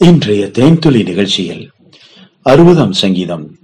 இன்றைய 0.00 0.46
தேன்துளி 0.46 1.04
நிகழ்ச்சியில் 1.04 1.70
அறுபதாம் 2.44 2.90
சங்கீதம் 2.90 3.56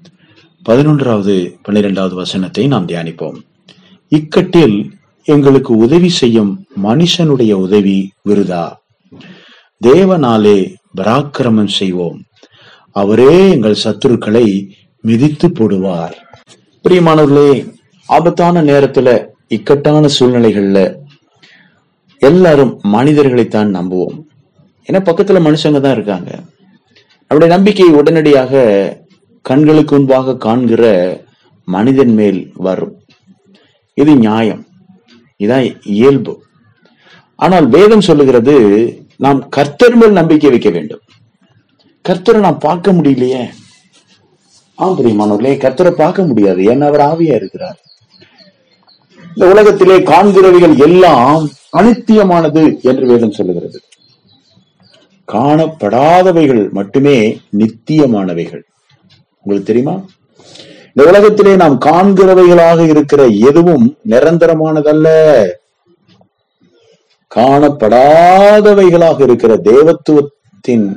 பதினொன்றாவது 0.68 1.54
பன்னிரெண்டாவது 1.62 2.14
வசனத்தை 2.14 2.66
நாம் 2.66 2.86
தியானிப்போம். 2.86 3.36
இக்கட்டில் 4.10 4.90
எங்களுக்கு 5.24 5.76
உதவி 5.76 6.08
செய்யும் 6.08 6.64
மனுஷனுடைய 6.82 7.52
உதவி 7.52 8.12
விருதா? 8.28 8.72
தேவனாலே 9.86 10.74
பராக்கிரமம் 10.96 11.66
செய்வோம். 11.66 12.22
அவரே 12.92 13.50
எங்கள் 13.50 13.76
சத்துருக்களை 13.84 14.70
மிதித்து 15.00 15.48
போடுவார். 15.48 16.12
பிரியமானவர்களே 16.88 17.74
ஆபத்தான 18.06 18.62
நேரத்துல 18.62 19.26
இக்கட்டான 19.48 20.08
சூழ்நிலைகள்ல 20.20 20.96
எல்லாரும் 22.18 22.80
மனிதர்களைத்தான் 22.82 23.74
நம்புவோம். 23.74 24.20
ஏன்னா 24.88 24.96
பக்கத்துல 24.96 25.38
மனுஷங்க 25.46 25.80
தான் 25.80 25.92
இருக்காங்க. 25.92 26.30
நம்முடைய 27.28 27.54
நம்பிக்கை 27.54 27.88
உடனடியாக 27.88 28.62
கண்களுக்கு 29.42 29.96
முன்பாக 29.96 30.36
காண்கிற 30.36 30.84
மனிதன் 31.64 32.14
மேல் 32.14 32.52
வரும். 32.54 32.94
இது 33.94 34.16
நியாயம். 34.16 34.66
இதான் 35.38 35.76
இயல்பு. 35.84 36.42
ஆனால் 37.36 37.68
வேதம் 37.68 38.00
சொல்லுகிறது 38.00 38.54
நாம் 39.16 39.48
கர்த்தர் 39.48 39.94
மேல் 39.94 40.10
நம்பிக்கை 40.10 40.50
வைக்க 40.50 40.70
வேண்டும். 40.70 41.00
கர்த்தரை 42.08 42.38
நாம் 42.38 42.58
பார்க்க 42.58 42.92
முடியலையே. 42.92 43.48
ஆம் 44.74 44.98
பிரியமானவர்களே 44.98 45.52
கர்த்தரை 45.64 45.90
பார்க்க 45.90 46.22
முடியாது. 46.22 46.62
ஏன்னா 46.62 46.86
அவர் 46.86 47.00
ஆவியா 47.00 47.34
இருக்கிறார். 47.34 47.78
இந்த 49.34 49.50
உலகத்திலே 49.50 49.96
காண்கிறவைகள் 49.98 50.76
எல்லாம் 50.78 51.48
அனித்தியமானது 51.72 52.80
என்று 52.80 53.06
வேதம் 53.06 53.32
சொல்லுகிறது. 53.32 53.80
காணப்படாதவைகள் 55.32 56.70
மட்டுமே 56.70 57.40
நித்தியமானவைகள். 57.58 58.62
உங்களுக்கு 59.42 59.62
தெரியுமா? 59.64 60.00
இந்த 60.94 61.10
உலகத்திலே 61.10 61.56
நாம் 61.56 61.80
காண்கிறவைகளாக 61.80 62.88
இருக்கிற 62.88 63.26
எதுவும் 63.26 63.96
நிரந்தரமானதல்ல. 64.08 65.08
காணப்படாதவைகளாக 67.34 69.20
இருக்கிற 69.20 69.56
தேவத்துவத்தின் 69.56 70.94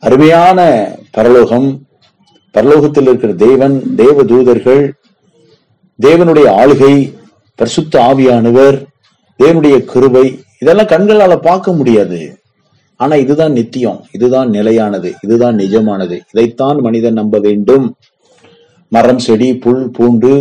அருமையான 0.00 0.88
பரலோகம் 1.10 1.86
பரலோகத்தில் 2.54 3.02
இருக்கிற 3.02 3.32
தேவன் 3.32 3.94
தேவ 3.96 4.24
தூதர்கள் 4.24 4.92
தேவனுடைய 6.02 6.46
ஆளுகை 6.62 7.14
பரிசுத்த 7.54 8.00
ஆவியானவர் 8.00 8.84
தேவனுடைய 9.38 9.78
கிருபை 9.84 10.40
இதெல்லாம் 10.58 10.86
கண்களால 10.86 11.36
பார்க்க 11.36 11.72
முடியாது. 11.72 12.40
ஆனா 13.00 13.14
இதுதான் 13.14 13.52
நித்தியம் 13.52 14.04
இதுதான் 14.12 14.50
நிலையானது 14.50 15.14
இதுதான் 15.22 15.56
நிஜமானது. 15.56 16.16
இதைத்தான் 16.32 16.76
மனிதன் 16.80 17.12
நம்ப 17.12 17.38
வேண்டும். 17.38 17.86
மரம் 18.92 19.18
செடி 19.18 19.56
புல் 19.56 19.90
பூண்டு 19.90 20.32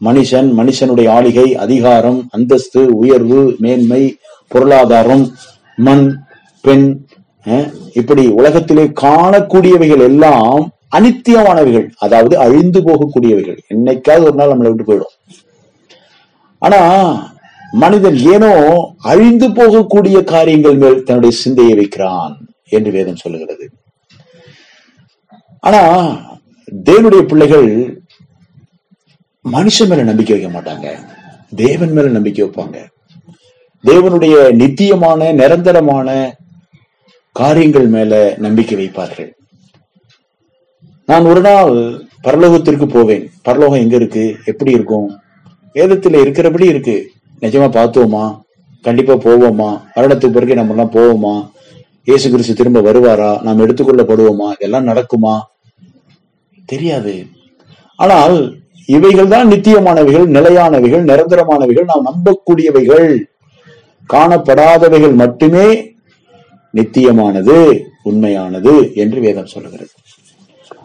மனுஷன் 0.00 0.48
மனுஷனுடைய 0.58 1.08
ஆளிகை 1.08 1.56
அதிகாரம் 1.56 2.28
அந்தஸ்து 2.30 2.94
உயர்வு 2.94 3.54
மேன்மை 3.58 4.02
பொருளாதாரம் 4.48 5.24
மண் 5.78 6.06
பெண் 6.64 6.86
அஹ், 7.46 7.68
இப்படி 7.92 8.26
உலகத்திலே 8.28 8.84
காணக்கூடியவைகள் 9.00 10.02
எல்லாம் 10.02 10.62
அனித்தியமானவைகள். 10.96 11.86
அதாவது 11.98 12.38
அழிந்து 12.38 12.80
போகக்கூடியவைகள். 12.80 13.58
என்னைக்காவது 13.68 14.22
ஒரு 14.22 14.34
நாள் 14.34 14.52
நம்மளை 14.52 14.70
விட்டு 14.70 14.84
போயிடும். 14.84 15.14
ஆனா 16.62 16.80
மனிதன் 17.74 18.18
ஏனோ 18.18 18.52
அழிந்து 18.98 19.48
போகக்கூடிய 19.48 20.24
காரியங்கள் 20.24 20.76
மேல் 20.76 21.02
தன்னுடைய 21.02 21.36
சிந்தையை 21.36 21.74
வைக்கிறான் 21.74 22.34
என்று 22.68 22.90
வேதம் 22.90 23.16
சொல்லுகிறது. 23.16 23.70
ஆனா 25.60 25.80
தேவனுடைய 26.84 27.22
பிள்ளைகள் 27.22 28.02
மனுஷன் 29.52 29.88
மேல 29.88 30.02
நம்பிக்கை 30.02 30.38
வைக்க 30.38 30.60
மாட்டாங்க. 30.60 30.86
தேவன் 31.54 31.92
மேல 31.92 32.08
நம்பிக்கை 32.08 32.46
வைப்பாங்க. 32.46 32.76
தேவனுடைய 33.84 34.52
நித்தியமான 34.52 35.32
நிரந்தரமான 35.32 36.36
காரியங்கள் 37.32 37.86
மேல 37.86 38.34
நம்பிக்கை 38.38 38.78
வைப்பார்கள். 38.78 39.30
நான் 41.06 41.24
ஒரு 41.24 41.40
நாள் 41.40 42.06
பரலோகத்திற்கு 42.24 42.88
போவேன். 42.88 43.30
பரலோகம் 43.42 43.80
எங்க 43.80 43.96
இருக்கு? 43.96 44.36
எப்படி 44.44 44.70
இருக்கும்? 44.70 45.20
வேதத்துல 45.74 46.16
இருக்கிறபடி 46.22 46.64
இருக்கு. 46.64 47.12
நிஜமா 47.44 47.66
பார்த்தோமா 47.78 48.42
கண்டிப்பா 48.82 49.14
போவோமா? 49.14 49.80
வருடத்துக்கு 49.94 50.32
பிறகு 50.32 50.54
நம்ம 50.54 50.72
எல்லாம் 50.72 50.90
போவோமா? 50.90 51.50
இயேசு 52.04 52.30
கிறிஸ்து 52.30 52.54
திரும்ப 52.54 52.80
வருவாரா? 52.80 53.42
நாம் 53.42 53.60
எடுத்துக்கொள்ளப்படுவோமா? 53.60 54.48
இதெல்லாம் 54.50 54.86
நடக்குமா? 54.86 55.40
தெரியாது. 56.66 57.26
ஆனால் 57.96 58.36
இவைகள் 58.86 59.28
தான் 59.28 59.48
நித்தியமானவைகள் 59.48 60.26
நிலையானவைகள் 60.26 61.04
நிரந்தரமானவைகள். 61.10 61.84
நாம் 61.84 62.06
நம்பக்கூடியவைகள். 62.10 63.24
காணப்படாதவைகள் 64.12 65.14
மட்டுமே 65.14 65.96
நித்தியமானது 66.74 67.80
உண்மையானது 68.02 68.94
என்று 68.94 69.20
வேதம் 69.20 69.46
சொல்லுகிறது. 69.46 69.88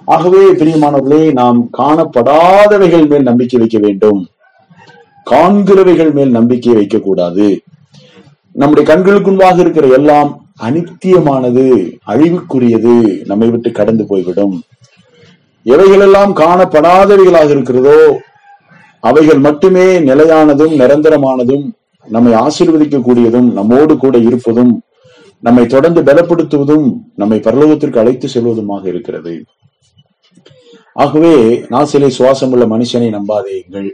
ஆகவே 0.06 0.52
பிரியமானவர்களே 0.52 1.31
நாம் 1.31 1.70
காணப்படாதவைகள் 1.78 3.08
மேல் 3.08 3.24
நம்பிக்கை 3.24 3.59
வைக்க 3.59 3.78
வேண்டும். 3.78 4.28
காண்கிறவைகள் 5.31 6.12
மேல் 6.17 6.35
நம்பிக்கை 6.38 6.73
வைக்கக்கூடாது. 6.75 7.47
நம்முடைய 8.56 8.85
கண்களுக்கு 8.91 9.31
இருக்கிற 9.63 9.88
எல்லாம் 10.00 10.29
அனித்தியமானது 10.67 11.66
அழிவுக்குரியது 12.12 12.95
நம்மை 13.29 13.50
விட்டு 13.50 13.72
கடந்து 13.72 14.06
போய்விடும். 14.06 14.56
எவைகளெல்லாம் 15.66 16.34
காணப்படாதவைகளாக 16.41 17.50
இருக்கிறதோ 17.56 18.00
அவைகள் 19.09 19.41
மட்டுமே 19.47 19.88
நிலையானதும் 20.09 20.73
நிரந்தரமானதும் 20.81 21.66
நம்மை 22.07 22.34
ஆசீர்வதிக்கக்கூடியதும் 22.46 23.50
நம்மோடு 23.57 23.94
கூட 23.97 24.17
இருப்பதும் 24.17 24.73
நம்மை 25.47 25.66
தொடர்ந்து 25.66 26.01
பலப்படுத்துவதும் 26.01 26.88
நம்மை 27.16 27.38
பரலோகத்திற்கு 27.40 28.01
அழைத்து 28.01 28.28
செல்வதுமாக 28.34 28.84
இருக்கிறது. 28.88 29.34
ஆகவே 30.94 31.34
நாசிலை 31.73 32.09
சுவாசம் 32.17 32.51
உள்ள 32.53 32.66
மனுஷனை 32.66 33.09
நம்பாதேங்கள் 33.17 33.90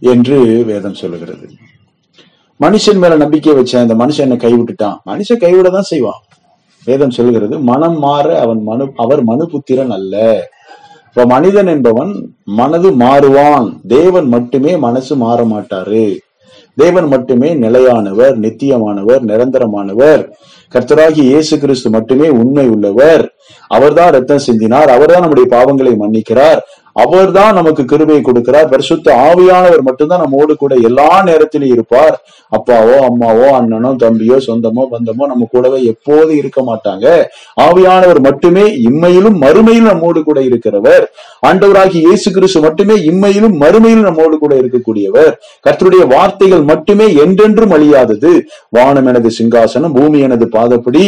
என்று 0.00 0.64
வேதம் 0.66 0.94
சொல்லுகிறது. 0.94 1.48
மனுஷன் 2.60 2.98
மேல 2.98 3.16
நம்பிக்கை 3.16 3.52
வச்ச 3.52 3.80
அந்த 3.80 3.94
மனுஷன் 3.94 4.18
என்ன 4.18 4.34
கைவிட்டுட்டான். 4.34 4.96
மனுஷன் 5.06 5.36
கைவிட 5.36 5.70
தான் 5.70 5.82
செய்வான். 5.82 6.22
வேதம் 6.84 7.10
சொல்கிறது 7.10 7.58
மனம் 7.58 7.98
மாற 7.98 8.40
அவன் 8.40 8.62
மனு 8.62 8.92
அவர் 8.96 9.22
மனு 9.22 9.48
புத்திரன் 9.48 9.90
அல்ல. 9.90 10.48
இப்ப 11.08 11.26
மனிதன் 11.26 11.66
என்பவன் 11.66 12.30
மனது 12.44 12.90
மாறுவான். 12.90 13.76
தேவன் 13.86 14.28
மட்டுமே 14.28 14.76
மனசு 14.76 15.16
மாற 15.16 15.44
மாட்டாரு. 15.44 16.16
தேவன் 16.76 17.06
மட்டுமே 17.06 17.54
நிலையானவர் 17.54 18.40
நித்தியமானவர் 18.40 19.20
நிரந்தரமானவர். 19.24 20.30
கர்த்தராகி 20.72 21.18
இயேசு 21.18 21.58
கிறிஸ்து 21.58 21.90
மட்டுமே 21.90 22.28
உண்மை 22.28 22.68
உள்ளவர். 22.68 23.32
அவர்தான் 23.66 24.10
ரத்தம் 24.10 24.42
சிந்தினார். 24.46 24.86
அவர்தான் 24.86 25.20
நம்முடைய 25.20 25.48
பாவங்களை 25.56 25.96
மன்னிக்கிறார். 25.96 26.58
அவர்தான் 27.04 27.56
நமக்கு 27.58 27.82
கிருபையை 27.90 28.22
கொடுக்கிறார். 28.22 28.68
பரிசுத்த 28.72 29.06
ஆவியானவர் 29.28 29.82
மட்டும்தான் 29.88 30.22
நம்மோடு 30.24 30.52
கூட 30.62 30.74
எல்லா 30.88 31.10
நேரத்திலும் 31.28 31.72
இருப்பார். 31.74 32.16
அப்பாவோ 32.52 32.94
அம்மாவோ 33.08 33.46
அண்ணனோ 33.58 33.90
தம்பியோ 34.02 34.38
சொந்தமோ 34.46 34.84
பந்தமோ 34.92 35.26
நம்ம 35.32 35.48
கூடவே 35.54 35.78
எப்போது 35.92 36.30
இருக்க 36.40 36.62
மாட்டாங்க. 36.70 37.06
ஆவியானவர் 37.66 38.20
மட்டுமே 38.28 38.64
இம்மையிலும் 38.88 39.36
மறுமையிலும் 39.44 39.90
நம்மோடு 39.92 40.22
கூட 40.28 40.40
இருக்கிறவர். 40.48 41.06
ஆண்டவராகி 41.50 41.98
இயேசு 42.06 42.28
கிறிஸ்து 42.36 42.62
மட்டுமே 42.66 42.96
இம்மையிலும் 43.10 43.56
மறுமையிலும் 43.64 44.08
நம்மோடு 44.08 44.38
கூட 44.38 44.54
இருக்கக்கூடியவர். 44.62 45.32
கர்த்தருடைய 45.66 46.04
வார்த்தைகள் 46.14 46.64
மட்டுமே 46.72 47.08
என்றென்றும் 47.24 47.74
அழியாதது. 47.78 48.32
வானம் 48.78 49.10
எனது 49.12 49.30
சிங்காசனம் 49.38 49.96
பூமி 49.98 50.20
எனது 50.28 50.48
பாதப்படி 50.56 51.06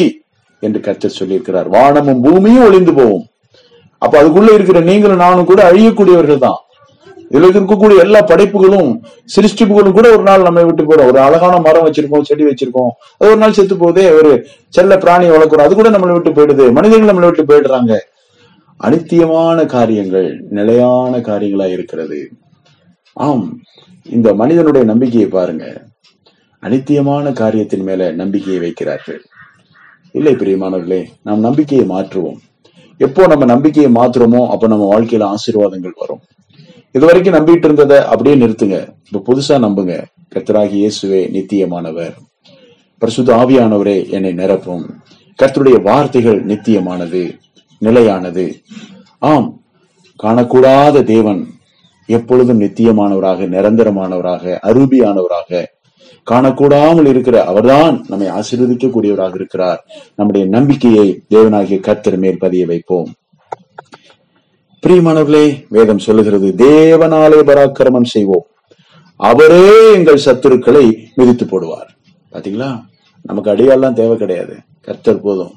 என்று 0.62 0.80
கர்த்தர் 0.86 1.18
சொல்லியிருக்கிறார். 1.18 1.68
வானமும் 1.76 2.22
பூமியும் 2.24 2.64
ஒளிந்து 2.68 2.94
போகும். 3.00 3.26
அப்ப 4.02 4.14
அதுக்குள்ள 4.20 4.50
இருக்கிற 4.56 4.80
நீங்களும் 4.90 5.22
நானும் 5.26 5.48
கூட 5.52 5.62
அழியக்கூடியவர்கள் 5.70 6.44
தான் 6.46 6.60
இதுல 7.32 7.48
இருக்கக்கூடிய 7.52 8.04
எல்லா 8.04 8.20
படைப்புகளும் 8.28 8.88
சிருஷ்டிப்புகளும் 9.34 9.96
கூட 9.96 10.06
ஒரு 10.14 10.24
நாள் 10.28 10.46
நம்ம 10.46 10.62
விட்டு 10.68 10.84
போறோம் 10.86 11.08
ஒரு 11.10 11.18
அழகான 11.24 11.58
மரம் 11.66 11.84
வச்சிருக்கோம் 11.86 12.24
செடி 12.28 12.44
வச்சிருக்கோம் 12.46 12.90
அது 13.18 13.28
ஒரு 13.32 13.40
நாள் 13.42 13.56
செத்து 13.58 13.76
போதே 13.82 14.04
ஒரு 14.18 14.30
செல்ல 14.76 14.96
பிராணியை 15.04 15.32
வளர்க்குறோம். 15.34 15.66
அது 15.68 15.74
கூட 15.80 15.90
நம்மளை 15.90 16.14
விட்டு 16.16 16.32
போயிடுது. 16.38 16.64
மனிதர்கள் 16.78 17.10
நம்மளை 17.10 17.28
விட்டு 17.28 17.44
போயிடுறாங்க. 17.50 17.94
அனித்தியமான 18.86 19.66
காரியங்கள் 19.76 20.28
நிலையான 20.58 21.12
காரியங்களா 21.28 21.68
இருக்கிறது. 21.76 22.20
ஆம் 23.26 23.46
இந்த 24.16 24.28
மனிதனுடைய 24.42 24.84
நம்பிக்கையை 24.92 25.28
பாருங்க. 25.38 25.64
அனித்தியமான 26.62 27.32
காரியத்தின் 27.32 27.86
மேல 27.88 28.12
நம்பிக்கையை 28.12 28.60
வைக்கிறார்கள். 28.66 29.20
இல்லை 30.18 30.32
பிரியமானவர்களே 30.32 31.02
நாம் 31.22 31.46
நம்பிக்கையை 31.48 31.86
மாற்றுவோம். 31.86 32.40
எப்போ 33.00 33.26
நம்ம 33.26 33.44
நம்பிக்கையை 33.44 33.92
மாத்துறோமோ 33.92 34.40
அப்ப 34.46 34.66
நம்ம 34.66 34.84
வாழ்க்கையில 34.92 35.24
ஆசீர்வாதங்கள் 35.24 35.94
வரும். 35.96 36.22
இதுவரைக்கும் 36.92 37.34
நம்பிட்டு 37.34 37.66
இருந்ததை 37.68 37.98
அப்படியே 37.98 38.34
நிறுத்துங்க. 38.36 38.78
இப்ப 39.10 39.20
புதுசா 39.28 39.54
நம்புங்க. 39.64 39.94
கர்த்தராகி 40.34 40.76
இயேசுவே 40.80 41.20
நித்தியமானவர். 41.36 42.14
பரிசுத்த 42.98 43.34
ஆவியானவரே 43.34 43.96
என்னை 44.10 44.32
நிரப்பும். 44.32 44.84
கர்த்தருடைய 45.42 45.82
வார்த்தைகள் 45.82 46.40
நித்தியமானது 46.46 47.22
நிலையானது. 47.78 48.44
ஆம் 49.18 49.48
காணக்கூடாத 50.22 51.02
தேவன் 51.02 51.42
எப்பொழுதும் 52.06 52.60
நித்தியமானவராக 52.60 53.48
நிரந்தரமானவராக 53.56 54.58
அருபியானவராக 54.70 55.64
காணக்கூடாமல் 56.30 57.06
இருக்கிற 57.06 57.44
அவர்தான் 57.44 58.04
நம்மை 58.08 58.28
ஆசீர்வதிக்கக்கூடியவராக 58.28 59.34
இருக்கிறார். 59.34 59.86
நம்முடைய 60.14 60.46
நம்பிக்கையை 60.46 61.22
தேவனாகிய 61.34 61.80
கர்த்தர் 61.80 62.18
மேல் 62.18 62.38
பதிய 62.38 62.66
வைப்போம். 62.66 63.14
பிரியமானவர்களே 64.86 65.64
வேதம் 65.68 65.98
சொல்லுகிறது 65.98 66.54
தேவனாலே 66.56 67.40
பராக்கிரமம் 67.46 68.04
செய்வோம். 68.04 68.46
அவரே 69.16 69.92
எங்கள் 69.92 70.20
சத்துருக்களை 70.24 70.96
மிதித்து 71.14 71.46
போடுவார். 71.46 71.88
பாத்தீங்களா? 72.32 72.80
நமக்கு 73.22 73.50
அடியாலாம் 73.50 73.92
தேவை 73.92 74.16
கிடையாது. 74.16 74.54
கர்த்தர் 74.80 75.20
போதும். 75.20 75.52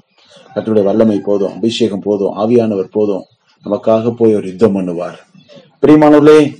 கர்த்தருடைய 0.55 0.83
வல்லமை 0.83 1.19
போதும். 1.19 1.53
அபிஷேகம் 1.53 1.99
போதும். 1.99 2.35
ஆவியானவர் 2.37 2.91
போதும். 2.91 3.23
நமக்காக 3.69 4.11
போய் 4.11 4.35
ஒரு 4.35 4.47
யுத்தம் 4.47 4.75
பண்ணுவார். 4.75 5.17
பிரியமானவர்களே 5.81 6.55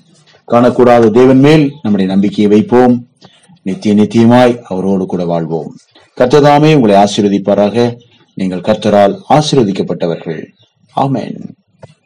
காணக்கூடாத 0.52 1.10
தேவன் 1.10 1.40
மேல் 1.40 1.72
நம்முடைய 1.82 2.12
நம்பிக்கையை 2.12 2.52
வைப்போம். 2.52 3.08
நித்திய 3.64 3.96
நித்தியமாய் 3.96 4.62
அவரோடு 4.62 5.06
கூட 5.06 5.26
வாழ்வோம். 5.26 5.76
கர்த்ததாமே 6.18 6.76
உங்களை 6.76 6.96
ஆசீர்வதிப்பாராக. 6.96 7.96
நீங்கள் 8.34 8.60
கர்த்தரால் 8.60 9.20
ஆசீர்வதிக்கப்பட்டவர்கள். 9.30 10.44
ஆமேன். 10.96 11.40